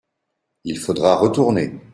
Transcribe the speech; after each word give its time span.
il 0.63 0.79
faudra 0.79 1.15
retourner. 1.17 1.79